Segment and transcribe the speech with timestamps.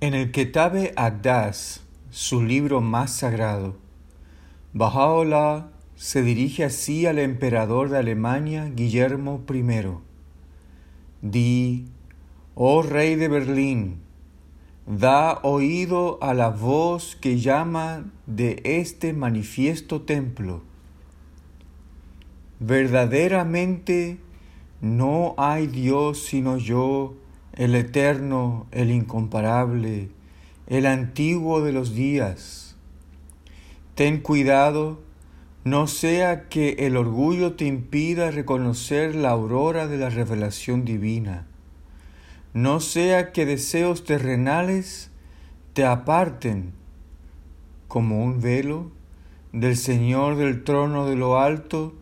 [0.00, 3.76] En el Ketabe Agdas, su libro más sagrado,
[4.72, 9.62] Baha'u'llah se dirige así al emperador de Alemania, Guillermo I.
[11.22, 11.84] Di,
[12.56, 14.00] oh rey de Berlín,
[14.86, 20.62] da oído a la voz que llama de este manifiesto templo.
[22.58, 24.18] Verdaderamente
[24.80, 27.14] no hay Dios sino yo,
[27.56, 30.08] el eterno, el incomparable,
[30.66, 32.76] el antiguo de los días.
[33.94, 35.00] Ten cuidado,
[35.62, 41.46] no sea que el orgullo te impida reconocer la aurora de la revelación divina.
[42.52, 45.10] No sea que deseos terrenales
[45.72, 46.72] te aparten
[47.88, 48.90] como un velo
[49.52, 51.94] del Señor del trono de lo alto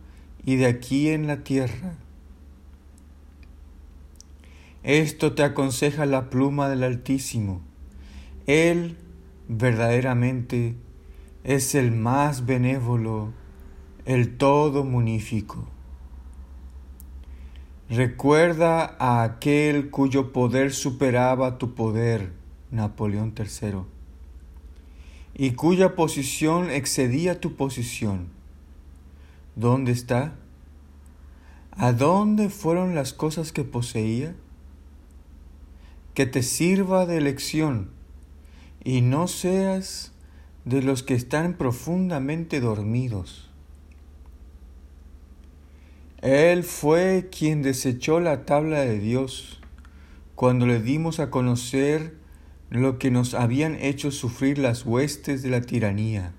[0.43, 1.95] y de aquí en la tierra.
[4.83, 7.61] Esto te aconseja la pluma del Altísimo.
[8.47, 8.97] Él
[9.47, 10.75] verdaderamente
[11.45, 13.31] es el más benévolo,
[14.05, 15.65] el todo munífico.
[17.89, 22.33] Recuerda a aquel cuyo poder superaba tu poder,
[22.69, 23.83] Napoleón III,
[25.35, 28.27] y cuya posición excedía tu posición.
[29.55, 30.35] ¿Dónde está?
[31.71, 34.35] ¿A dónde fueron las cosas que poseía?
[36.13, 37.89] Que te sirva de lección
[38.83, 40.13] y no seas
[40.65, 43.49] de los que están profundamente dormidos.
[46.21, 49.59] Él fue quien desechó la tabla de Dios
[50.35, 52.15] cuando le dimos a conocer
[52.69, 56.33] lo que nos habían hecho sufrir las huestes de la tiranía.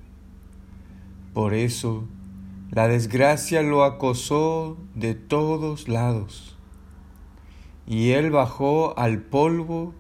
[1.34, 2.05] Por eso,
[2.70, 6.53] la desgracia lo acosó de todos lados
[7.87, 9.95] y él bajó al polvo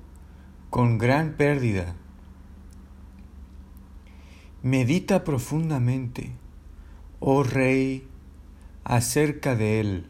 [0.70, 1.94] con gran pérdida.
[4.62, 6.32] Medita profundamente,
[7.20, 8.06] oh Rey,
[8.82, 10.06] acerca de él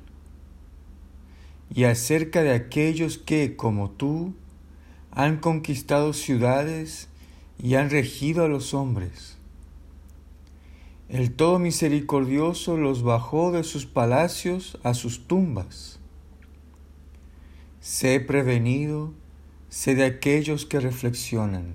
[1.74, 4.34] y acerca de aquellos que, como tú,
[5.10, 7.08] han conquistado ciudades
[7.58, 9.38] y han regido a los hombres.
[11.08, 16.00] El Todo Misericordioso los bajó de sus palacios a sus tumbas
[17.84, 19.12] Sé prevenido,
[19.68, 21.74] sé de aquellos que reflexionan.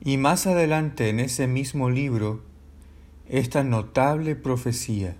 [0.00, 2.42] Y más adelante en ese mismo libro,
[3.28, 5.16] esta notable profecía.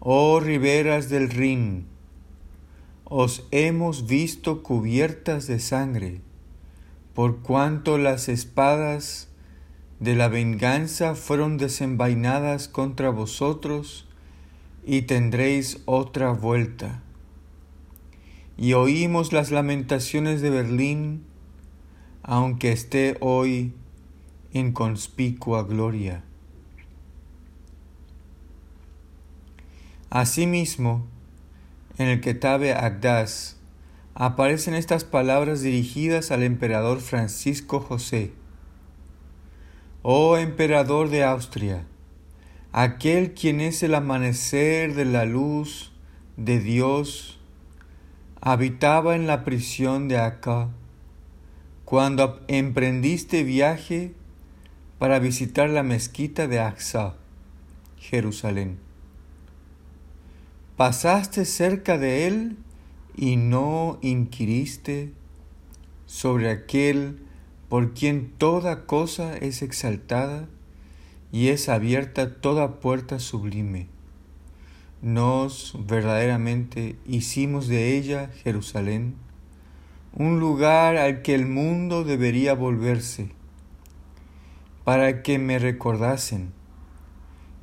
[0.00, 1.86] Oh riberas del Rin,
[3.04, 6.20] os hemos visto cubiertas de sangre,
[7.14, 9.28] por cuanto las espadas
[10.00, 14.08] de la venganza fueron desenvainadas contra vosotros
[14.84, 17.02] y tendréis otra vuelta.
[18.56, 21.24] Y oímos las lamentaciones de Berlín,
[22.22, 23.72] aunque esté hoy
[24.52, 26.22] en conspicua gloria.
[30.10, 31.06] Asimismo,
[31.96, 33.56] en el Ketabe Agdas
[34.14, 38.32] aparecen estas palabras dirigidas al emperador Francisco José.
[40.02, 41.86] Oh emperador de Austria,
[42.72, 45.92] aquel quien es el amanecer de la luz
[46.36, 47.38] de Dios,
[48.40, 50.70] habitaba en la prisión de Acá
[51.84, 54.14] cuando emprendiste viaje
[54.98, 57.16] para visitar la mezquita de Aqsa,
[57.98, 58.78] Jerusalén.
[60.76, 62.56] Pasaste cerca de él
[63.14, 65.12] y no inquiriste
[66.06, 67.18] sobre aquel
[67.68, 70.48] por quien toda cosa es exaltada
[71.32, 73.88] y es abierta toda puerta sublime.
[75.00, 79.16] Nos verdaderamente hicimos de ella, Jerusalén,
[80.12, 83.30] un lugar al que el mundo debería volverse,
[84.84, 86.52] para que me recordasen.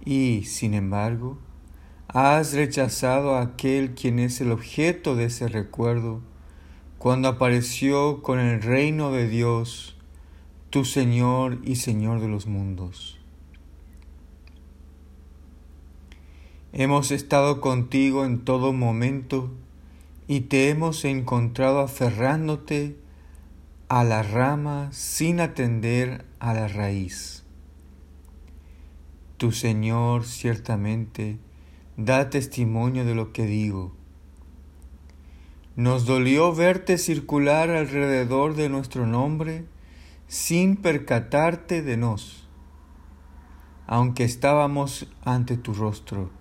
[0.03, 1.38] Y, sin embargo,
[2.08, 6.22] has rechazado a aquel quien es el objeto de ese recuerdo,
[6.97, 9.96] cuando apareció con el reino de Dios,
[10.72, 13.19] tu Señor y Señor de los mundos.
[16.72, 19.50] Hemos estado contigo en todo momento
[20.28, 22.96] y te hemos encontrado aferrándote
[23.88, 27.44] a la rama sin atender a la raíz.
[29.38, 31.40] Tu Señor ciertamente
[31.98, 33.96] da testimonio de lo que digo.
[35.76, 39.66] Nos dolió verte circular alrededor de nuestro nombre
[40.28, 42.48] sin percatarte de nos,
[43.88, 46.39] aunque estábamos ante tu rostro.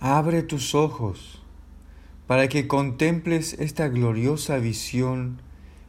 [0.00, 1.42] Abre tus ojos
[2.26, 5.42] para que contemples esta gloriosa visión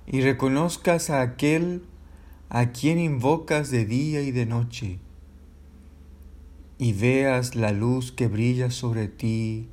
[0.06, 1.86] y reconozcas a aquel
[2.50, 5.00] a quien invocas de día y de noche,
[6.78, 9.70] y veas la luz que brilla sobre ti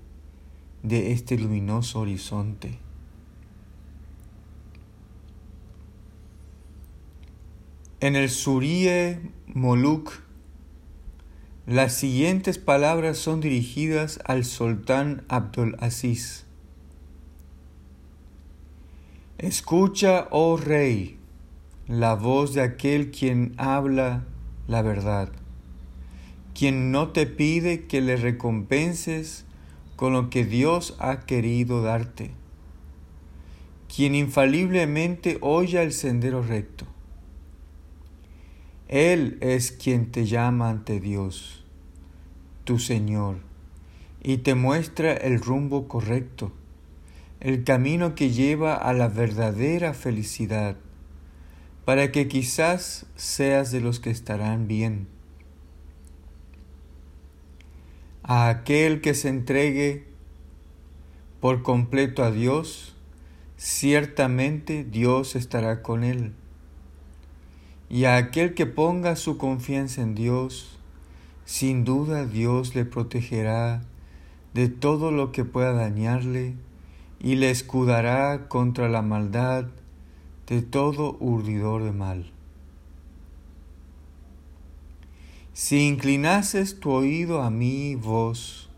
[0.85, 2.79] de este luminoso horizonte.
[7.99, 9.19] En el Surie
[9.49, 10.28] Moluk,
[11.69, 16.47] las siguientes palabras son dirigidas al sultán Abdul Aziz.
[19.37, 21.19] Escucha, oh rey,
[21.87, 24.25] la voz de aquel quien habla
[24.67, 25.31] la verdad,
[26.55, 29.45] quien no te pide que le recompenses
[29.97, 32.31] con lo que Dios ha querido darte,
[33.95, 36.87] quien infaliblemente oye el sendero recto
[38.89, 41.63] él es quien te llama ante Dios,
[42.65, 43.37] tu Señor,
[44.23, 46.53] y te muestra el rumbo correcto,
[47.41, 50.77] el camino que lleva a la verdadera felicidad,
[51.85, 55.07] para que quizás seas de los que estarán bien.
[58.23, 60.05] A aquel que se entregue
[61.41, 62.97] por completo a Dios,
[63.59, 66.33] ciertamente Dios estará con él
[67.91, 70.79] y a aquel que ponga su confianza en Dios,
[71.45, 73.83] sin duda Dios le protegerá
[74.53, 76.55] de todo lo que pueda dañarle
[77.21, 79.67] y le escudará contra la maldad
[80.47, 82.33] de todo urdidor de mal.
[85.55, 88.69] Si inclinases tu oído a mi voz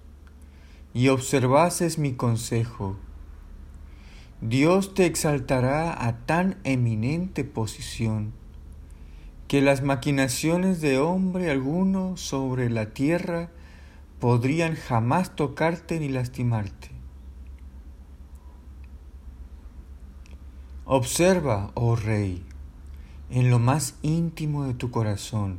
[0.94, 2.96] y observases mi consejo,
[4.40, 8.39] Dios te exaltará a tan eminente posición
[9.50, 13.50] que las maquinaciones de hombre alguno sobre la tierra
[14.20, 16.92] podrían jamás tocarte ni lastimarte.
[20.84, 22.44] Observa, oh Rey,
[23.28, 25.58] en lo más íntimo de tu corazón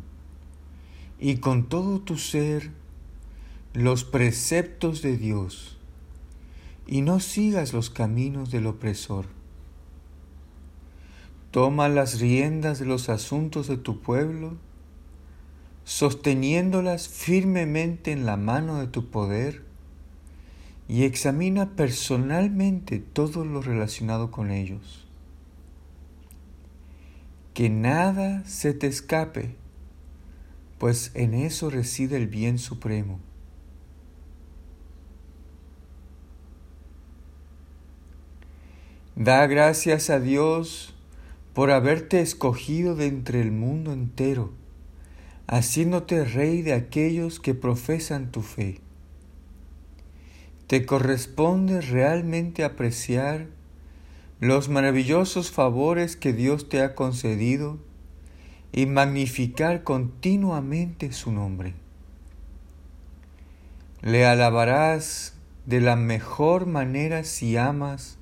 [1.20, 2.72] y con todo tu ser
[3.74, 5.78] los preceptos de Dios
[6.88, 9.41] y no sigas los caminos del opresor
[11.52, 14.58] Toma las riendas de los asuntos de tu pueblo,
[15.84, 19.64] sosteniéndolas firmemente en la mano de tu poder,
[20.88, 25.08] y examina personalmente todo lo relacionado con ellos.
[27.54, 29.56] Que nada se te escape,
[30.80, 33.20] pues en eso reside el bien supremo.
[39.18, 40.91] Da gracias a Dios
[41.54, 44.54] por haberte escogido de entre el mundo entero,
[45.48, 48.80] haciéndote rey de aquellos que profesan tu fe.
[50.68, 53.48] Te corresponde realmente apreciar
[54.40, 57.78] los maravillosos favores que Dios te ha concedido
[58.72, 61.74] y magnificar continuamente su nombre.
[64.02, 65.34] Le alabarás
[65.66, 68.18] de la mejor manera si amas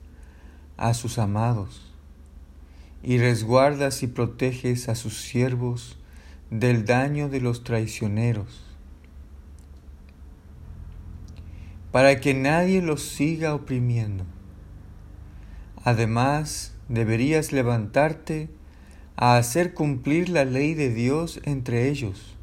[0.78, 1.89] a sus amados
[3.04, 5.98] y resguardas y proteges a sus siervos
[6.52, 8.64] del daño de los traicioneros,
[11.92, 14.26] para que nadie los siga oprimiendo.
[15.84, 18.50] Además, deberías levantarte
[19.16, 22.36] a hacer cumplir la ley de Dios entre ellos,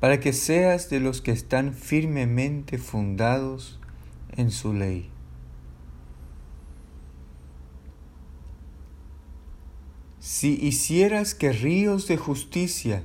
[0.00, 3.78] para que seas de los que están firmemente fundados
[4.36, 5.10] en su ley.
[10.30, 13.02] Si hicieras que ríos de justicia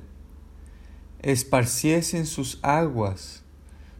[1.22, 3.44] esparciesen sus aguas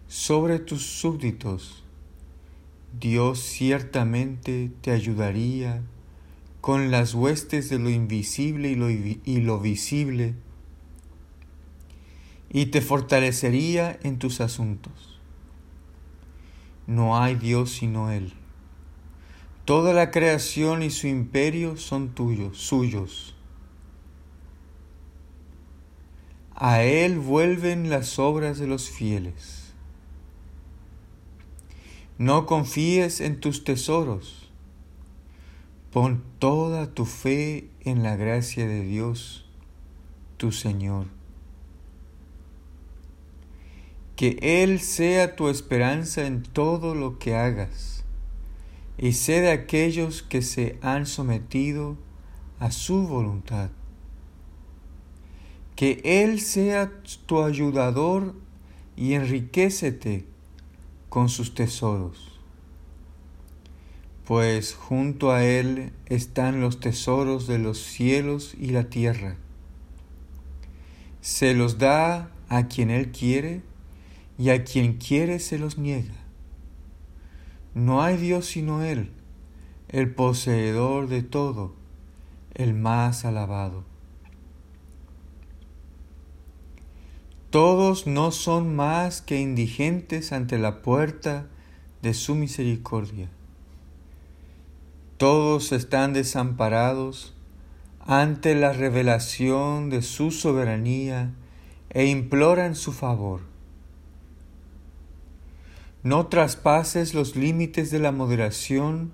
[0.09, 1.85] sobre tus súbditos,
[3.01, 5.81] Dios ciertamente te ayudaría
[6.61, 10.35] con las huestes de lo invisible y lo, y lo, visible,
[12.51, 15.19] y te fortalecería en tus asuntos.
[16.87, 18.35] No hay Dios sino Él.
[19.65, 23.35] Toda la creación y su imperio son tuyos, suyos.
[26.55, 29.73] A Él vuelven las obras de los fieles.
[32.19, 34.51] No confíes en tus tesoros.
[35.91, 39.47] Pon toda tu fe en la gracia de Dios,
[40.37, 41.07] tu Señor.
[44.15, 47.94] Que Él sea tu esperanza en todo lo que hagas
[48.99, 51.97] y sé de aquellos que se han sometido
[52.61, 53.71] a su voluntad.
[55.77, 56.93] Que Él sea
[57.27, 58.35] tu ayudador
[58.97, 60.27] y enriquecete
[61.09, 62.31] con sus tesoros.
[64.25, 69.37] pues junto a Él están los tesoros de los cielos y la tierra.
[71.21, 73.61] Se los da a quien Él quiere
[74.39, 76.24] y a quien quiere se los niega.
[77.75, 79.11] No hay Dios sino Él,
[79.89, 81.75] el poseedor de todo,
[82.55, 83.85] el más alabado.
[87.51, 91.47] Todos no son más que indigentes ante la puerta
[92.03, 93.29] de su misericordia.
[95.17, 97.35] Todos están desamparados
[98.01, 101.33] ante la revelación de su soberanía
[101.91, 103.54] e imploran su favor.
[106.05, 109.13] No traspases los límites de la moderación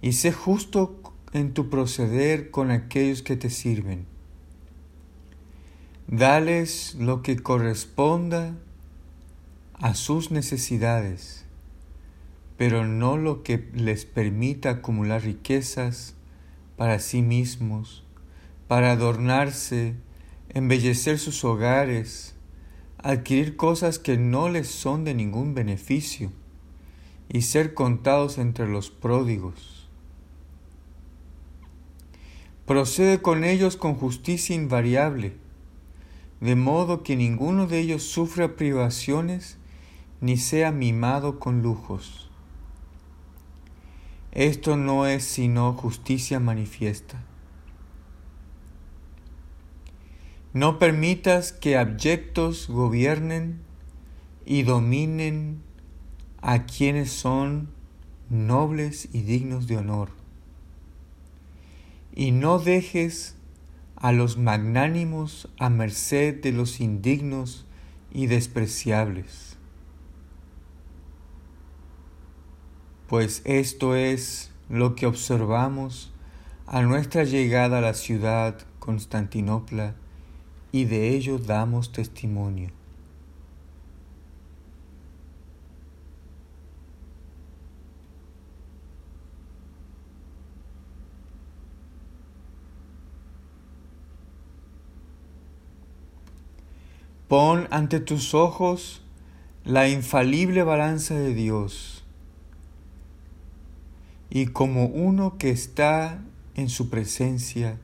[0.00, 1.00] y sé justo
[1.32, 4.06] en tu proceder con aquellos que te sirven.
[6.08, 8.56] Dales lo que corresponda
[9.74, 11.42] a sus necesidades
[12.62, 16.14] pero no lo que les permita acumular riquezas
[16.76, 18.04] para sí mismos,
[18.68, 19.96] para adornarse,
[20.48, 22.31] embellecer sus hogares,
[23.02, 26.30] adquirir cosas que no les son de ningún beneficio
[27.28, 29.88] y ser contados entre los pródigos.
[32.66, 35.34] Procede con ellos con justicia invariable,
[36.40, 39.58] de modo que ninguno de ellos sufra privaciones
[40.20, 42.30] ni sea mimado con lujos.
[44.30, 47.22] Esto no es sino justicia manifiesta.
[50.52, 53.60] No permitas que abyectos gobiernen
[54.44, 55.62] y dominen
[56.40, 57.68] a quienes son
[58.28, 60.10] nobles y dignos de honor.
[62.14, 63.36] Y no dejes
[63.96, 67.66] a los magnánimos a merced de los indignos
[68.12, 69.52] y despreciables.
[73.12, 76.10] pues esto es lo que observamos
[76.66, 79.96] a nuestra llegada a la ciudad Constantinopla
[80.72, 82.70] y de ello damos testimonio.
[97.28, 99.00] Pon ante tus ojos
[99.64, 102.04] la infalible balanza de Dios
[104.28, 106.22] y como uno que está
[106.54, 107.78] en su presencia,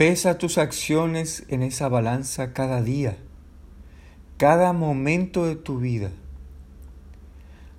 [0.00, 3.18] pesa tus acciones en esa balanza cada día,
[4.38, 6.10] cada momento de tu vida.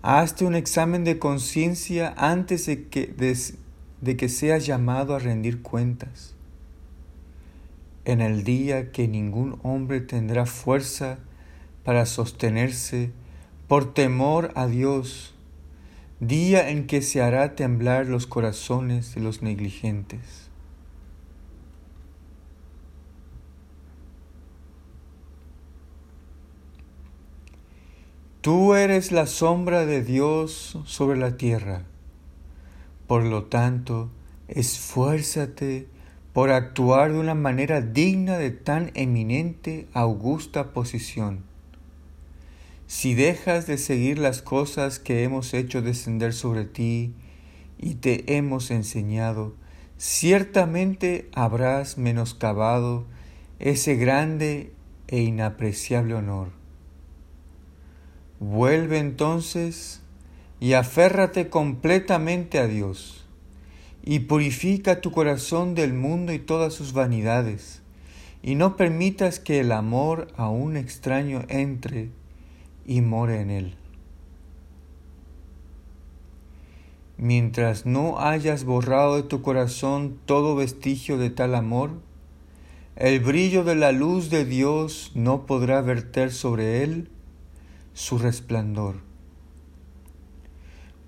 [0.04, 3.08] Hazte un examen de conciencia antes de que,
[4.02, 6.36] de que seas llamado a rendir cuentas.
[8.06, 11.18] En el día que ningún hombre tendrá fuerza
[11.84, 13.10] para sostenerse
[13.68, 15.34] por temor a Dios,
[16.20, 20.51] día en que se hará temblar los corazones de los negligentes.
[28.42, 31.84] Tú eres la sombra de Dios sobre la tierra.
[33.08, 34.10] Por lo tanto,
[34.48, 35.88] esfuérzate
[36.34, 41.52] por actuar de una manera digna de tan eminente, augusta posición
[42.92, 47.14] si dejas de seguir las cosas que hemos hecho descender sobre ti
[47.78, 49.56] y te hemos enseñado,
[49.98, 53.06] ciertamente habrás menoscabado
[53.60, 54.74] ese grande
[55.08, 56.61] e inapreciable honor.
[58.42, 60.02] Vuelve entonces
[60.60, 63.24] y aférrate completamente a Dios,
[64.04, 67.84] y purifica tu corazón del mundo y todas sus vanidades,
[68.42, 72.10] y no permitas que el amor a un extraño entre
[72.88, 73.76] y more en él.
[77.18, 81.92] Mientras no hayas borrado de tu corazón todo vestigio de tal amor,
[82.96, 87.12] el brillo de la luz de Dios no podrá verter sobre él
[87.94, 88.96] su resplandor.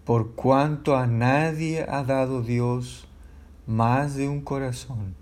[0.05, 3.07] Por cuanto a nadie ha dado Dios
[3.65, 5.15] más de un corazón.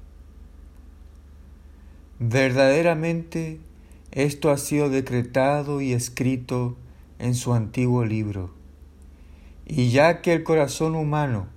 [2.19, 3.59] Verdaderamente
[4.11, 6.75] esto ha sido decretado y escrito
[7.19, 8.53] en su antiguo libro.
[9.65, 11.47] Y ya que el corazón humano,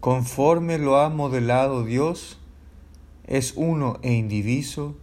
[0.00, 2.38] conforme lo ha modelado Dios,
[3.26, 4.96] es uno e indiviso,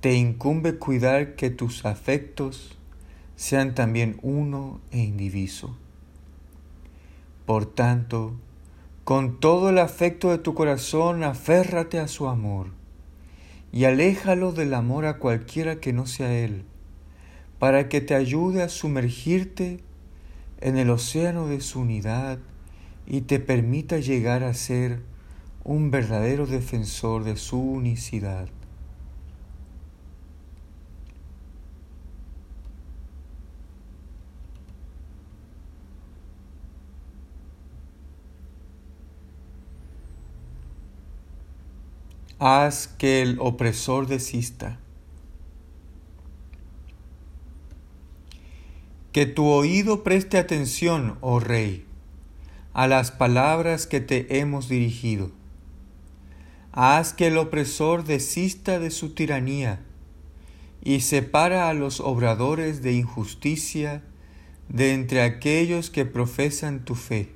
[0.00, 2.78] te incumbe cuidar que tus afectos
[3.36, 5.76] sean también uno e indiviso.
[7.44, 8.34] Por tanto,
[9.04, 12.68] con todo el afecto de tu corazón, aférrate a su amor
[13.72, 16.64] y aléjalo del amor a cualquiera que no sea Él,
[17.58, 19.80] para que te ayude a sumergirte
[20.60, 22.38] en el océano de su unidad
[23.06, 25.00] y te permita llegar a ser
[25.62, 28.48] un verdadero defensor de su unicidad.
[42.42, 44.78] Haz que el opresor desista.
[49.12, 51.84] Que tu oído preste atención, oh Rey,
[52.72, 55.32] a las palabras que te hemos dirigido.
[56.72, 59.80] Haz que el opresor desista de su tiranía
[60.82, 64.02] y separa a los obradores de injusticia
[64.70, 67.34] de entre aquellos que profesan tu fe.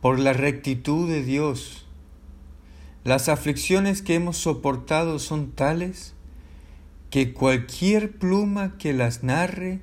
[0.00, 1.86] Por la rectitud de Dios,
[3.02, 6.14] las aflicciones que hemos soportado son tales
[7.08, 9.80] que cualquier pluma que las narre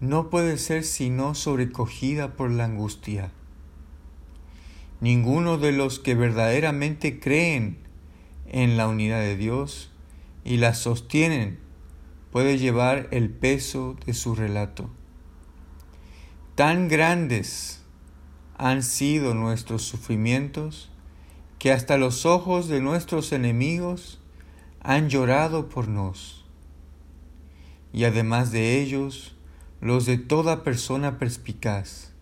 [0.00, 3.32] no puede ser sino sobrecogida por la angustia.
[5.00, 7.78] Ninguno de los que verdaderamente creen
[8.46, 9.90] en la unidad de Dios
[10.44, 11.58] y la sostienen
[12.30, 14.90] puede llevar el peso de su relato.
[16.54, 17.82] Tan grandes
[18.58, 20.89] han sido nuestros sufrimientos
[21.60, 24.18] que hasta los ojos de nuestros enemigos
[24.80, 26.46] han llorado por nos.
[27.92, 29.36] Y además de ellos,
[29.82, 32.12] los de toda persona perspicaz.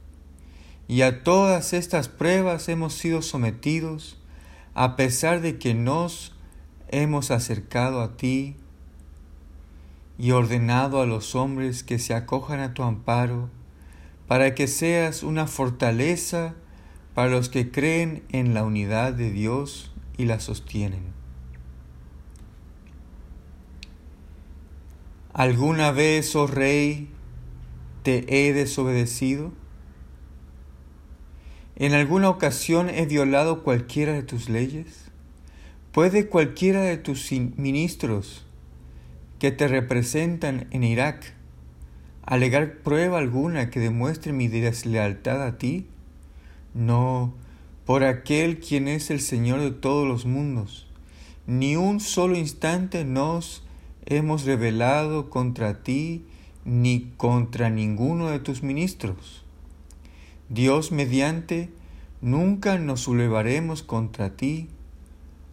[0.88, 4.18] Y a todas estas pruebas hemos sido sometidos,
[4.74, 6.34] a pesar de que nos
[6.88, 8.56] hemos acercado a ti
[10.18, 13.50] y ordenado a los hombres que se acojan a tu amparo,
[14.26, 16.56] para que seas una fortaleza
[17.18, 21.02] para los que creen en la unidad de Dios y la sostienen.
[25.32, 27.08] ¿Alguna vez, oh Rey,
[28.04, 29.50] te he desobedecido?
[31.74, 35.10] ¿En alguna ocasión he violado cualquiera de tus leyes?
[35.90, 38.46] ¿Puede cualquiera de tus ministros
[39.40, 41.34] que te representan en Irak
[42.22, 45.88] alegar prueba alguna que demuestre mi deslealtad a ti?
[46.74, 47.34] No,
[47.86, 50.86] por aquel quien es el Señor de todos los mundos.
[51.46, 53.62] Ni un solo instante nos
[54.04, 56.24] hemos rebelado contra ti
[56.64, 59.44] ni contra ninguno de tus ministros.
[60.50, 61.70] Dios mediante,
[62.20, 64.68] nunca nos sublevaremos contra ti,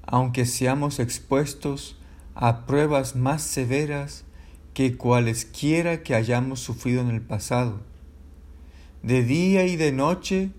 [0.04, 1.98] aunque seamos expuestos
[2.34, 4.26] a pruebas más severas
[4.74, 7.80] que cualesquiera que hayamos sufrido en el pasado.
[9.04, 10.52] De día y de noche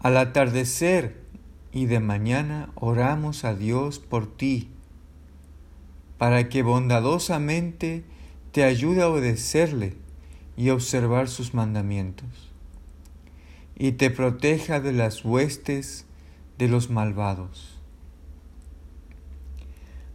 [0.00, 1.20] al atardecer
[1.72, 4.70] y de mañana oramos a Dios por ti,
[6.16, 8.04] para que bondadosamente
[8.52, 9.96] te ayude a obedecerle
[10.56, 12.50] y observar sus mandamientos,
[13.76, 16.06] y te proteja de las huestes
[16.56, 17.78] de los malvados.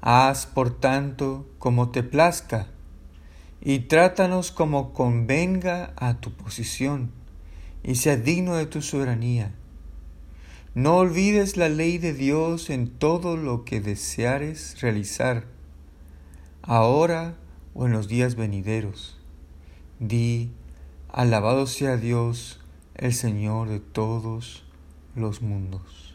[0.01, 2.67] Haz, por tanto, como te plazca,
[3.61, 7.11] y trátanos como convenga a tu posición,
[7.83, 9.53] y sea digno de tu soberanía
[10.75, 15.45] no olvides la ley de Dios en todo lo que deseares realizar,
[16.61, 17.37] ahora
[17.73, 19.17] o en los días venideros.
[19.99, 20.51] Di,
[21.07, 22.59] alabado sea Dios,
[22.95, 24.65] el Señor de todos
[25.15, 26.13] los mundos.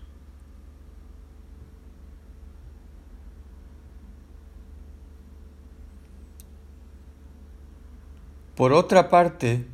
[8.56, 9.64] Por otra parte,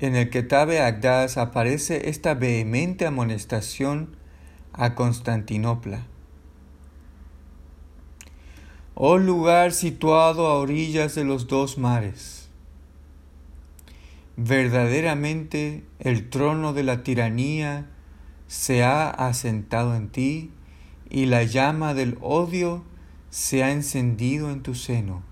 [0.00, 4.16] en el Ketabe Agdas aparece esta vehemente amonestación
[4.72, 6.06] a Constantinopla.
[8.94, 12.48] Oh lugar situado a orillas de los dos mares,
[14.36, 17.86] verdaderamente el trono de la tiranía
[18.46, 20.50] se ha asentado en ti
[21.10, 22.84] y la llama del odio
[23.28, 25.22] se ha encendido en tu seno,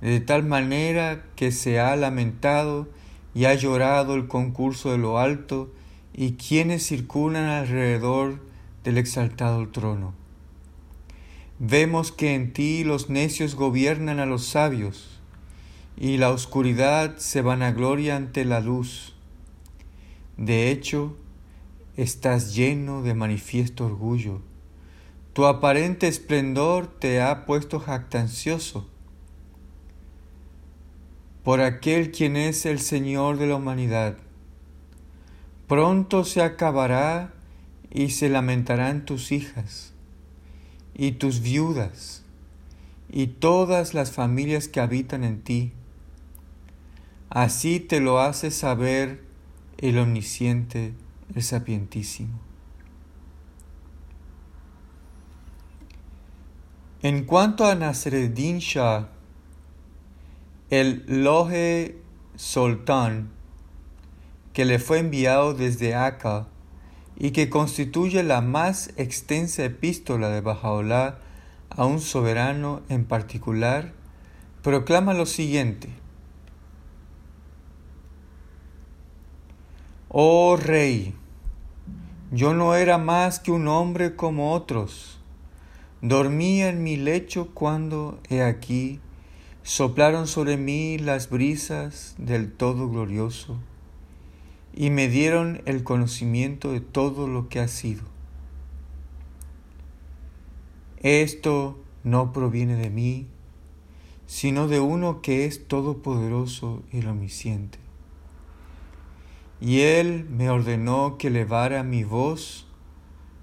[0.00, 2.88] de tal manera que se ha lamentado
[3.34, 5.72] y ha llorado el concurso de lo alto
[6.12, 8.40] y quienes circulan alrededor
[8.84, 10.14] del exaltado trono.
[11.58, 15.20] Vemos que en ti los necios gobiernan a los sabios,
[15.96, 19.14] y la oscuridad se vanagloria ante la luz.
[20.38, 21.16] De hecho,
[21.96, 24.40] estás lleno de manifiesto orgullo.
[25.34, 28.88] Tu aparente esplendor te ha puesto jactancioso
[31.44, 34.16] por aquel quien es el Señor de la humanidad.
[35.66, 37.32] Pronto se acabará
[37.90, 39.92] y se lamentarán tus hijas
[40.94, 42.24] y tus viudas
[43.08, 45.72] y todas las familias que habitan en ti.
[47.28, 49.22] Así te lo hace saber
[49.78, 50.94] el omnisciente
[51.34, 52.38] el Sapientísimo.
[57.02, 59.08] En cuanto a Nasreddin Shah,
[60.70, 61.98] el Loje
[62.36, 63.30] Sultán,
[64.52, 66.46] que le fue enviado desde Akka
[67.16, 71.18] y que constituye la más extensa epístola de Bajaolah
[71.70, 73.92] a un soberano en particular,
[74.62, 75.88] proclama lo siguiente.
[80.08, 81.14] Oh rey,
[82.30, 85.18] yo no era más que un hombre como otros.
[86.00, 89.00] Dormía en mi lecho cuando, he aquí,
[89.62, 93.58] soplaron sobre mí las brisas del Todo Glorioso
[94.74, 98.02] y me dieron el conocimiento de todo lo que ha sido.
[100.98, 103.26] Esto no proviene de mí,
[104.26, 107.78] sino de uno que es todopoderoso y omnisciente.
[109.60, 112.66] Y él me ordenó que levara mi voz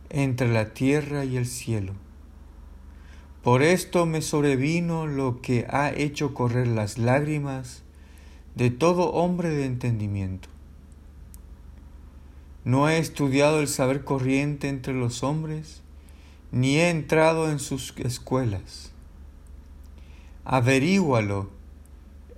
[0.09, 1.93] entre la tierra y el cielo.
[3.47, 7.81] Por esto me sobrevino lo que ha hecho correr las lágrimas
[8.55, 10.49] de todo hombre de entendimiento.
[12.65, 15.81] No he estudiado el saber corriente entre los hombres,
[16.51, 18.91] ni he entrado en sus escuelas.
[20.43, 21.49] Averígualo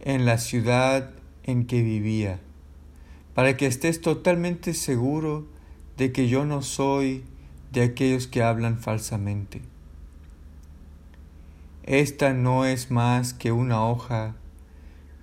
[0.01, 1.09] en la ciudad
[1.41, 2.39] en que vivía
[3.33, 5.47] para que estés totalmente seguro
[5.97, 7.23] de que yo no soy
[7.71, 9.63] de aquellos que hablan falsamente.
[11.89, 14.35] Esta no es más que una hoja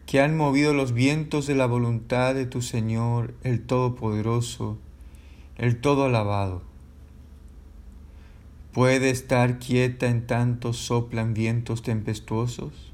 [0.05, 4.77] que han movido los vientos de la voluntad de tu Señor, el Todopoderoso,
[5.59, 6.63] el Todo alabado.
[8.73, 12.93] ¿Puede estar quieta en tanto soplan vientos tempestuosos?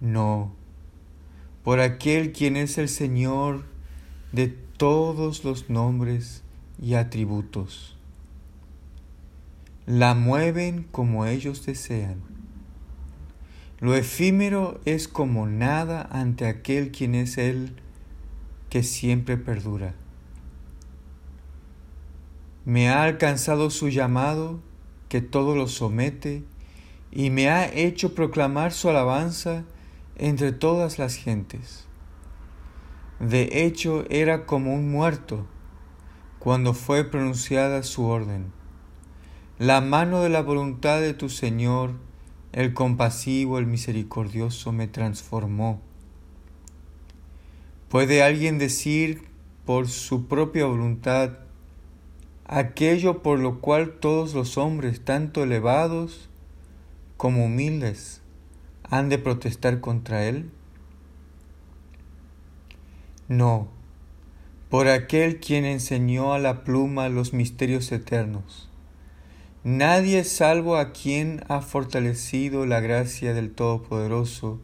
[0.00, 0.54] No,
[1.62, 3.64] por aquel quien es el Señor
[4.32, 6.42] de todos los nombres
[6.80, 7.99] y atributos.
[9.86, 12.22] La mueven como ellos desean.
[13.80, 17.74] Lo efímero es como nada ante aquel quien es Él
[18.68, 19.94] que siempre perdura.
[22.66, 24.60] Me ha alcanzado su llamado
[25.08, 26.44] que todo lo somete
[27.10, 29.64] y me ha hecho proclamar su alabanza
[30.16, 31.86] entre todas las gentes.
[33.18, 35.46] De hecho, era como un muerto
[36.38, 38.59] cuando fue pronunciada su orden.
[39.60, 41.92] La mano de la voluntad de tu Señor,
[42.52, 45.82] el compasivo, el misericordioso, me transformó.
[47.90, 49.20] ¿Puede alguien decir
[49.66, 51.32] por su propia voluntad
[52.46, 56.30] aquello por lo cual todos los hombres, tanto elevados
[57.18, 58.22] como humildes,
[58.84, 60.50] han de protestar contra él?
[63.28, 63.68] No,
[64.70, 68.69] por aquel quien enseñó a la pluma los misterios eternos.
[69.62, 74.58] Nadie salvo a quien ha fortalecido la gracia del Todopoderoso,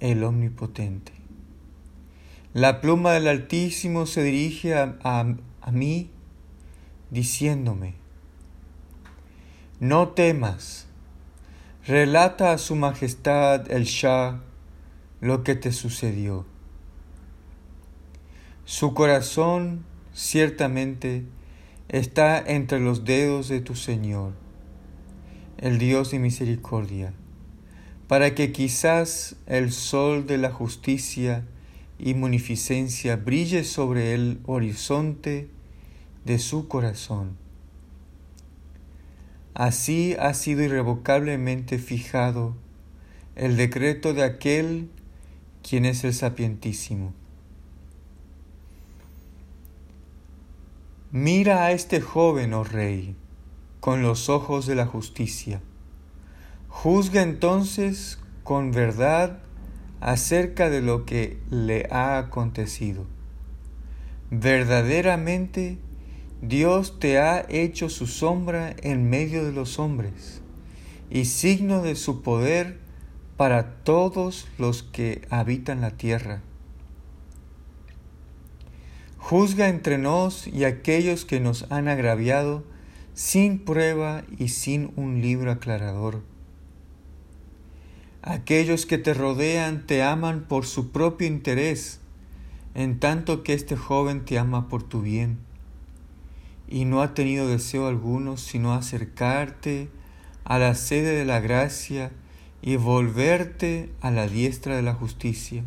[0.00, 1.12] el Omnipotente.
[2.52, 6.10] La pluma del Altísimo se dirige a, a mí
[7.10, 7.94] diciéndome,
[9.80, 10.86] no temas,
[11.86, 14.42] relata a su Majestad el Shah
[15.22, 16.44] lo que te sucedió.
[18.66, 21.24] Su corazón ciertamente
[21.88, 24.34] está entre los dedos de tu Señor,
[25.56, 27.14] el Dios de misericordia,
[28.08, 31.44] para que quizás el sol de la justicia
[31.98, 35.48] y munificencia brille sobre el horizonte
[36.24, 37.36] de su corazón.
[39.54, 42.54] Así ha sido irrevocablemente fijado
[43.34, 44.90] el decreto de aquel
[45.62, 47.14] quien es el sapientísimo.
[51.10, 53.16] Mira a este joven, oh rey,
[53.80, 55.62] con los ojos de la justicia.
[56.68, 59.38] Juzga entonces con verdad
[60.00, 63.06] acerca de lo que le ha acontecido.
[64.30, 65.78] Verdaderamente
[66.42, 70.42] Dios te ha hecho su sombra en medio de los hombres
[71.08, 72.80] y signo de su poder
[73.38, 76.42] para todos los que habitan la tierra.
[79.28, 82.64] Juzga entre nos y aquellos que nos han agraviado
[83.12, 86.22] sin prueba y sin un libro aclarador.
[88.22, 92.00] Aquellos que te rodean te aman por su propio interés,
[92.74, 95.36] en tanto que este joven te ama por tu bien,
[96.66, 99.90] y no ha tenido deseo alguno sino acercarte
[100.44, 102.12] a la sede de la gracia
[102.62, 105.64] y volverte a la diestra de la justicia.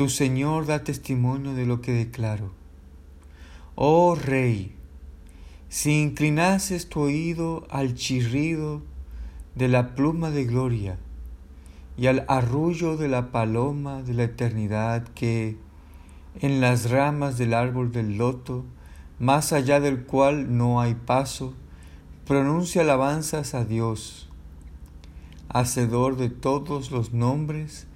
[0.00, 2.52] Tu Señor da testimonio de lo que declaro.
[3.74, 4.74] Oh Rey,
[5.68, 8.80] si inclinases tu oído al chirrido
[9.54, 10.98] de la pluma de gloria
[11.98, 15.58] y al arrullo de la paloma de la eternidad que,
[16.40, 18.64] en las ramas del árbol del loto,
[19.18, 21.52] más allá del cual no hay paso,
[22.26, 24.30] pronuncia alabanzas a Dios,
[25.50, 27.86] hacedor de todos los nombres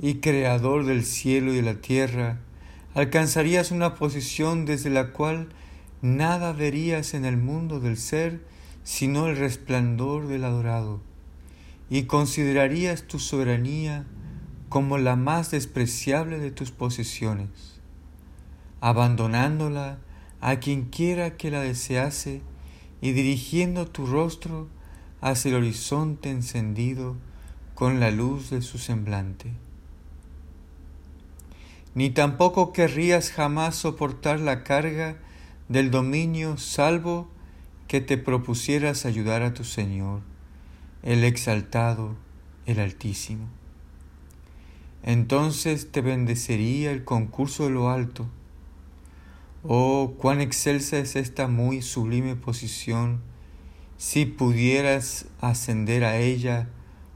[0.00, 2.40] y creador del cielo y de la tierra,
[2.94, 5.48] alcanzarías una posición desde la cual
[6.02, 8.40] nada verías en el mundo del ser
[8.84, 11.00] sino el resplandor del adorado,
[11.88, 14.04] y considerarías tu soberanía
[14.68, 17.80] como la más despreciable de tus posesiones,
[18.80, 19.98] abandonándola
[20.40, 22.42] a quien quiera que la desease
[23.00, 24.68] y dirigiendo tu rostro
[25.22, 27.16] hacia el horizonte encendido
[27.74, 29.63] con la luz de su semblante.
[31.94, 35.16] Ni tampoco querrías jamás soportar la carga
[35.68, 37.28] del dominio salvo
[37.86, 40.22] que te propusieras ayudar a tu Señor,
[41.02, 42.16] el exaltado,
[42.66, 43.48] el Altísimo.
[45.04, 48.26] Entonces te bendecería el concurso de lo alto.
[49.62, 53.20] Oh, cuán excelsa es esta muy sublime posición
[53.96, 56.68] si pudieras ascender a ella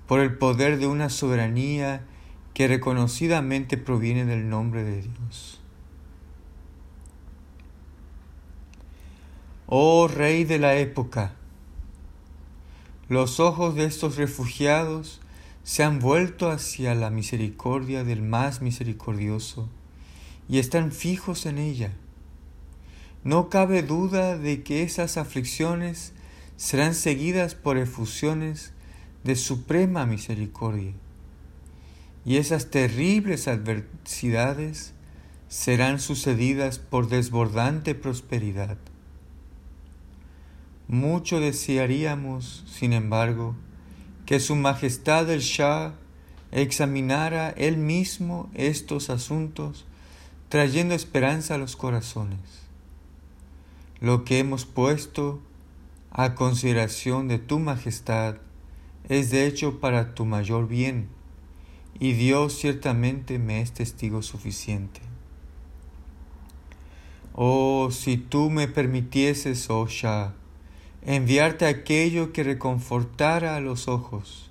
[0.07, 2.07] por el poder de una soberanía
[2.59, 5.61] que reconocidamente proviene del nombre de Dios.
[9.69, 11.37] Oh Rey de la época,
[13.09, 15.21] los ojos de estos refugiados
[15.63, 19.69] se han vuelto hacia la misericordia del más misericordioso
[20.49, 21.93] y están fijos en ella.
[23.23, 26.13] No cabe duda de que esas aflicciones
[26.57, 28.73] serán seguidas por efusiones
[29.23, 30.95] de suprema misericordia,
[32.29, 34.93] y esas terribles adversidades
[35.49, 38.77] serán sucedidas por desbordante prosperidad.
[40.89, 43.57] Mucho desearíamos, sin embargo,
[44.27, 45.95] que Su Majestad el Shah
[46.53, 49.87] examinara él mismo estos asuntos,
[50.51, 52.41] trayendo esperanza a los corazones.
[54.01, 55.41] Lo que hemos puesto
[56.11, 58.37] a consideración de tu Majestad
[59.09, 61.17] es de hecho para tu mayor bien,
[62.01, 65.01] y Dios ciertamente me es testigo suficiente.
[67.35, 70.35] Oh, si tú me permitieses, oh Shah,
[71.03, 74.51] enviarte aquello que reconfortara a los ojos,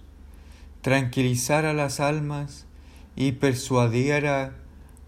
[0.81, 2.65] tranquilizara las almas
[3.15, 4.55] y persuadiera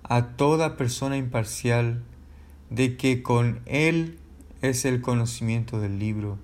[0.03, 2.03] a toda persona imparcial
[2.69, 4.19] de que con él
[4.61, 6.37] es el conocimiento del libro.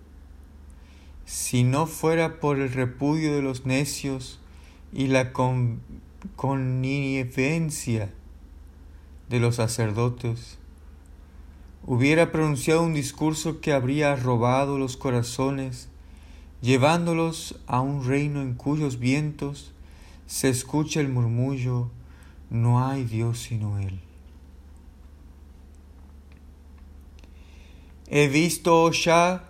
[1.25, 4.39] Si no fuera por el repudio de los necios
[4.95, 5.33] y la
[6.37, 8.13] connivencia
[9.27, 10.57] de los sacerdotes,
[11.85, 15.89] hubiera pronunciado un discurso que habría robado los corazones,
[16.61, 19.73] llevándolos a un reino en cuyos vientos
[20.27, 21.91] se escucha el murmullo,
[22.49, 23.99] no hay Dios sino Él.
[28.07, 29.43] He visto, oh Shah,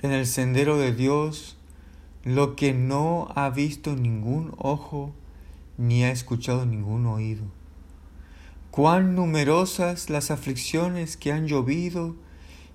[0.00, 1.57] en el sendero de Dios
[2.34, 5.12] lo que no ha visto ningún ojo
[5.76, 7.44] ni ha escuchado ningún oído
[8.78, 12.14] cuán numerosas las aflicciones que han llovido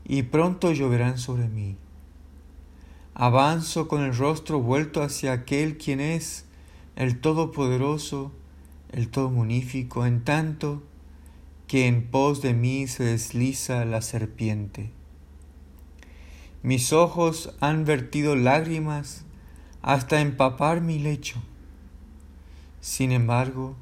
[0.04, 1.78] y pronto lloverán sobre mí.
[3.14, 6.44] Avanzo con el rostro vuelto hacia aquel quien es
[6.98, 8.34] el Todopoderoso,
[8.92, 10.84] el Todomunífico, en tanto
[11.68, 14.92] que en pos de mí se desliza la serpiente.
[16.64, 19.24] Mis ojos han vertido lágrimas
[19.84, 21.40] hasta empapar mi lecho.
[22.82, 23.76] Sin embargo,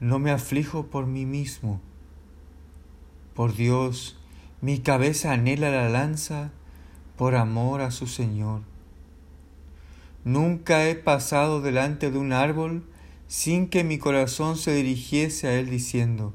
[0.00, 1.80] no me aflijo por mí mismo.
[3.34, 4.18] Por Dios,
[4.60, 6.50] mi cabeza anhela la lanza
[7.16, 8.62] por amor a su Señor.
[10.24, 12.84] Nunca he pasado delante de un árbol
[13.28, 16.34] sin que mi corazón se dirigiese a él diciendo,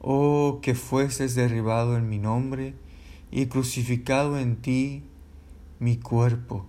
[0.00, 2.74] Oh, que fueses derribado en mi nombre
[3.32, 5.02] y crucificado en ti
[5.80, 6.64] mi cuerpo,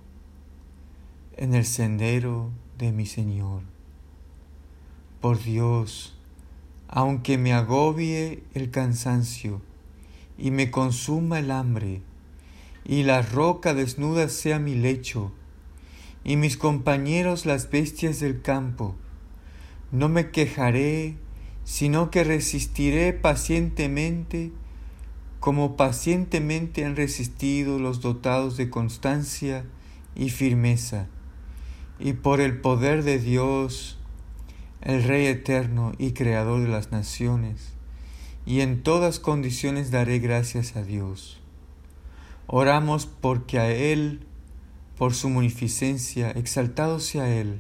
[1.38, 3.62] en el sendero de mi Señor.
[5.22, 6.18] Por Dios,
[6.88, 9.62] aunque me agobie el cansancio
[10.38, 12.02] y me consuma el hambre,
[12.86, 15.32] y la roca desnuda sea mi lecho,
[16.24, 18.96] y mis compañeros las bestias del campo,
[19.92, 21.16] no me quejaré,
[21.64, 24.52] sino que resistiré pacientemente,
[25.40, 29.66] como pacientemente han resistido los dotados de constancia
[30.16, 31.08] y firmeza,
[32.00, 33.98] y por el poder de Dios,
[34.82, 37.74] el Rey eterno y Creador de las naciones,
[38.46, 41.40] y en todas condiciones daré gracias a Dios.
[42.46, 44.22] Oramos porque a Él,
[44.98, 47.60] por su munificencia, exaltado sea Él,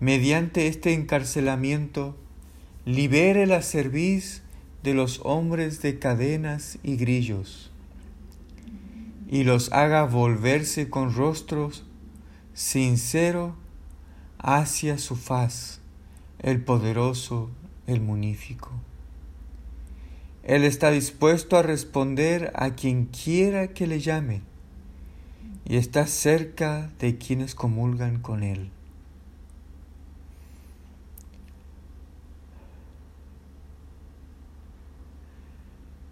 [0.00, 2.16] mediante este encarcelamiento,
[2.84, 4.42] libere la cerviz
[4.82, 7.70] de los hombres de cadenas y grillos,
[9.30, 11.84] y los haga volverse con rostros
[12.54, 13.56] sincero
[14.38, 15.80] hacia su faz,
[16.38, 17.50] el poderoso,
[17.86, 18.70] el munífico.
[20.44, 24.42] Él está dispuesto a responder a quien quiera que le llame
[25.64, 28.70] y está cerca de quienes comulgan con Él.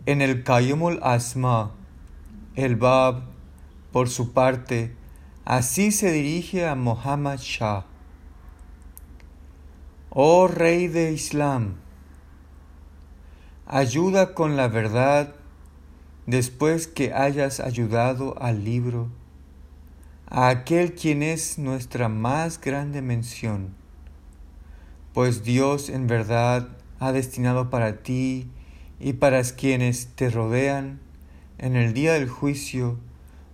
[0.04, 1.70] En el Qayyum asma
[2.56, 3.22] el Bab,
[3.92, 4.96] por su parte,
[5.44, 7.84] así se dirige a Muhammad Shah.
[10.10, 11.76] Oh Rey de Islam,
[13.66, 15.34] ayuda con la verdad
[16.26, 19.08] después que hayas ayudado al libro,
[20.28, 23.74] a aquel quien es nuestra más grande mención,
[25.14, 26.68] pues Dios en verdad
[27.00, 28.50] ha destinado para ti
[29.00, 31.00] y para quienes te rodean
[31.58, 32.98] en el día del juicio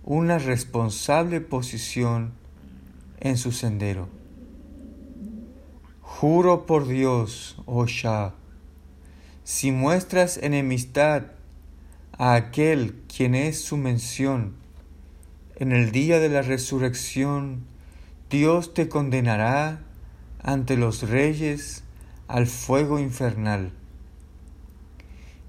[0.09, 2.33] una responsable posición
[3.19, 4.09] en su sendero.
[6.01, 8.33] Juro por Dios, oh Shah,
[9.43, 11.25] si muestras enemistad
[12.17, 14.55] a aquel quien es su mención,
[15.57, 17.65] en el día de la resurrección
[18.31, 19.83] Dios te condenará
[20.41, 21.83] ante los reyes
[22.27, 23.73] al fuego infernal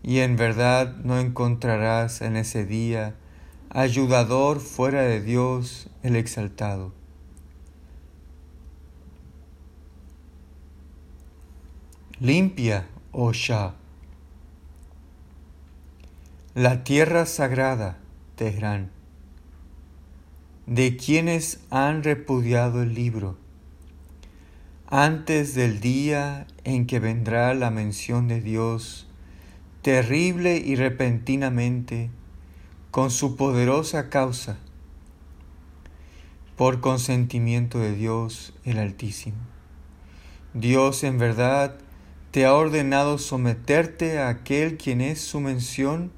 [0.03, 3.14] y en verdad no encontrarás en ese día
[3.70, 6.92] ayudador fuera de Dios el exaltado.
[12.18, 13.74] Limpia, oh Shah,
[16.54, 17.98] la tierra sagrada,
[18.35, 18.90] Teherán,
[20.66, 23.38] de quienes han repudiado el libro,
[24.88, 29.06] antes del día en que vendrá la mención de Dios
[29.83, 32.11] terrible y repentinamente
[32.90, 34.59] con su poderosa causa,
[36.57, 39.38] por consentimiento de Dios el Altísimo.
[40.55, 41.76] Dios en verdad
[42.33, 46.11] te ha ordenado someterte a aquel quien es su mención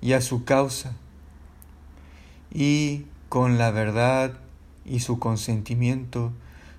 [0.00, 0.94] y a su causa,
[2.52, 4.38] y con la verdad
[4.84, 6.32] y su consentimiento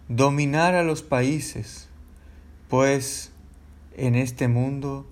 [0.07, 1.89] dominar a los países,
[2.69, 3.31] pues
[3.97, 5.05] en este mundo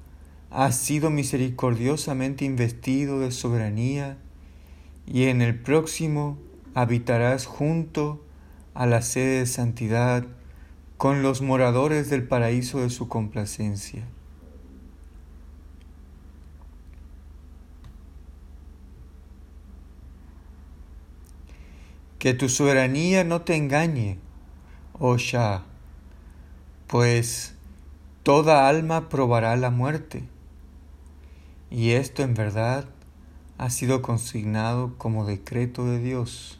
[0.49, 4.17] has sido misericordiosamente investido de soberanía
[5.05, 6.37] y en el próximo
[6.73, 8.23] habitarás junto
[8.73, 10.25] a la sede de santidad
[10.97, 14.03] con los moradores del paraíso de su complacencia.
[22.19, 24.17] Que tu soberanía no te engañe,
[24.97, 25.63] oh Shah,
[26.87, 27.53] pues
[28.23, 30.23] toda alma probará la muerte
[31.69, 32.85] y esto en verdad
[33.57, 36.59] ha sido consignado como decreto de Dios.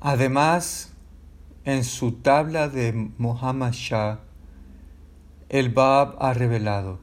[0.00, 0.92] Además,
[1.64, 4.20] en su tabla de Muhammad Shah,
[5.48, 6.98] el Bab ha revelado,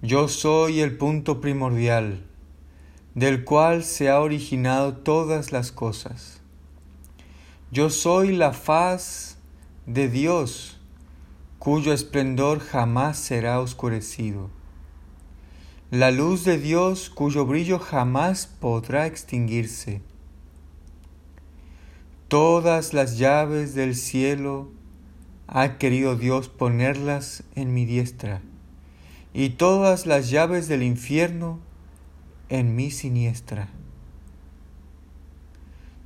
[0.00, 2.24] Yo soy el punto primordial,
[3.14, 6.40] del cual se ha originado todas las cosas.
[7.70, 9.38] Yo soy la faz
[9.86, 10.71] de Dios
[11.62, 14.50] cuyo esplendor jamás será oscurecido.
[15.92, 20.00] La luz de Dios cuyo brillo jamás podrá extinguirse.
[22.26, 24.72] Todas las llaves del cielo
[25.46, 28.42] ha querido Dios ponerlas en mi diestra,
[29.32, 31.60] y todas las llaves del infierno
[32.48, 33.68] en mi siniestra.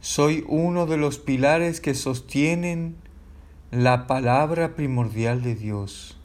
[0.02, 3.05] Soy uno de los pilares que sostienen
[3.72, 6.16] la palabra primordial de Dios.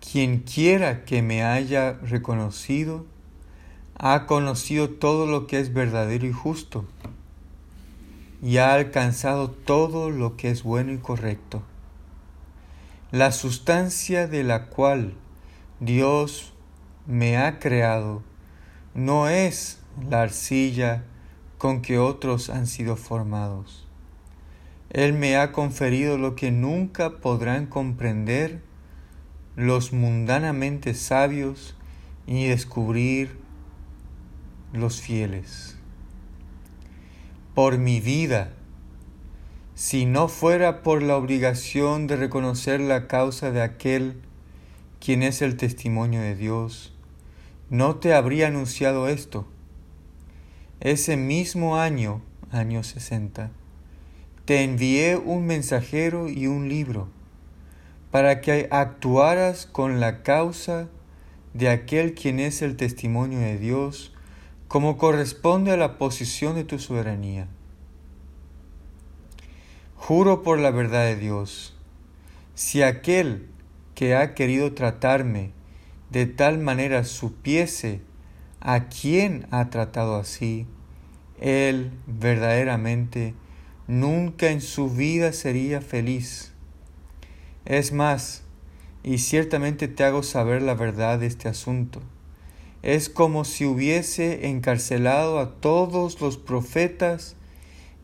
[0.00, 3.06] Quien quiera que me haya reconocido,
[3.96, 6.84] ha conocido todo lo que es verdadero y justo,
[8.42, 11.62] y ha alcanzado todo lo que es bueno y correcto.
[13.12, 15.14] La sustancia de la cual
[15.80, 16.52] Dios
[17.06, 18.22] me ha creado
[18.92, 21.04] no es la arcilla
[21.56, 23.89] con que otros han sido formados
[24.90, 28.60] él me ha conferido lo que nunca podrán comprender
[29.54, 31.76] los mundanamente sabios
[32.26, 33.38] ni descubrir
[34.72, 35.76] los fieles.
[37.54, 38.52] Por mi vida,
[39.74, 44.20] si no fuera por la obligación de reconocer la causa de aquel
[44.98, 46.92] quien es el testimonio de Dios,
[47.70, 49.46] no te habría anunciado esto.
[50.80, 53.50] Ese mismo año, año 60,
[54.50, 57.06] te envié un mensajero y un libro
[58.10, 60.88] para que actuaras con la causa
[61.54, 64.12] de aquel quien es el testimonio de Dios,
[64.66, 67.46] como corresponde a la posición de tu soberanía.
[69.94, 71.76] Juro por la verdad de Dios,
[72.56, 73.46] si aquel
[73.94, 75.52] que ha querido tratarme
[76.10, 78.00] de tal manera supiese
[78.58, 80.66] a quién ha tratado así,
[81.38, 83.34] él verdaderamente
[83.90, 86.52] nunca en su vida sería feliz.
[87.64, 88.44] Es más,
[89.02, 92.00] y ciertamente te hago saber la verdad de este asunto,
[92.82, 97.34] es como si hubiese encarcelado a todos los profetas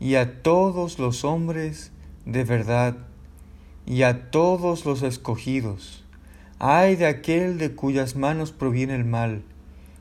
[0.00, 1.92] y a todos los hombres
[2.24, 2.96] de verdad
[3.86, 6.04] y a todos los escogidos.
[6.58, 9.42] Ay de aquel de cuyas manos proviene el mal,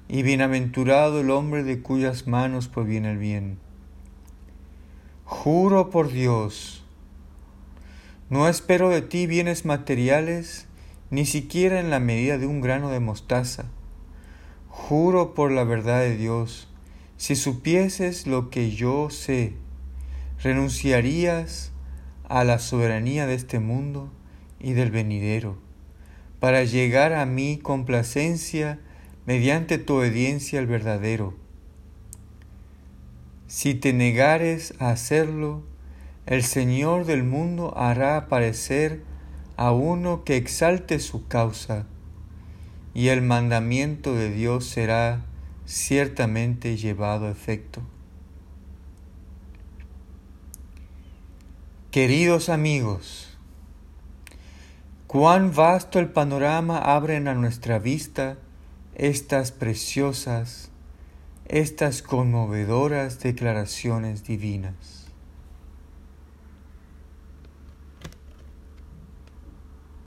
[0.08, 3.65] y bienaventurado el hombre de cuyas manos proviene el bien.
[5.28, 6.84] Juro por Dios,
[8.30, 10.68] no espero de ti bienes materiales,
[11.10, 13.66] ni siquiera en la medida de un grano de mostaza.
[14.70, 16.68] Juro por la verdad de Dios,
[17.18, 19.54] si supieses lo que yo sé,
[20.44, 21.72] renunciarías
[22.30, 24.12] a la soberanía de este mundo
[24.60, 25.58] y del venidero,
[26.40, 28.80] para llegar a mi complacencia
[29.26, 31.45] mediante tu obediencia al verdadero.
[33.56, 35.64] Si te negares a hacerlo,
[36.26, 39.02] el Señor del mundo hará aparecer
[39.56, 41.86] a uno que exalte su causa,
[42.94, 45.24] y el mandamiento de Dios será
[45.66, 47.82] ciertamente llevado a efecto.
[51.92, 53.38] Queridos amigos,
[55.08, 58.38] cuán vasto el panorama abren a nuestra vista
[58.96, 60.72] estas preciosas,
[61.48, 64.95] estas conmovedoras declaraciones divinas.